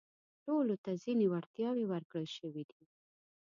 [0.45, 2.81] ټولو ته ځينې وړتياوې ورکړل شوي دي.